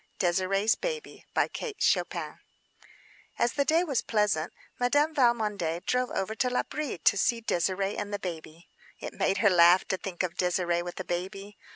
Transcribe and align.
DÉSIRÉE'S 0.19 0.73
BABY 0.73 1.25
As 3.37 3.53
the 3.53 3.63
day 3.65 3.83
was 3.83 4.01
pleasant, 4.01 4.51
Madame 4.79 5.13
Valmondé 5.13 5.85
drove 5.85 6.09
over 6.09 6.33
to 6.33 6.49
L'Abri 6.49 6.97
to 6.97 7.15
see 7.15 7.39
Désirée 7.39 7.95
and 7.99 8.11
the 8.11 8.17
baby. 8.17 8.67
It 8.99 9.13
made 9.13 9.37
her 9.45 9.49
laugh 9.51 9.87
to 9.89 9.97
think 9.97 10.23
of 10.23 10.33
Désirée 10.33 10.83
with 10.83 10.99
a 10.99 11.03
baby. 11.05 11.55